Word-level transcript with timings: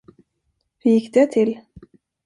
Hur 0.79 0.91
gick 0.91 1.13
det 1.13 1.31
till? 1.31 1.59